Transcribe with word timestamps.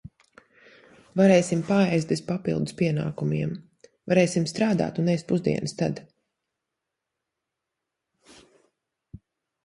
Varēsim 1.19 1.59
paēst 1.65 2.13
bez 2.13 2.21
papildus 2.29 2.75
pienākumiem, 2.79 3.51
varēsim 4.13 4.47
strādāt 4.51 4.97
un 5.03 5.11
ēst 5.13 5.27
pusdienas 5.33 5.75
tad. 5.81 6.01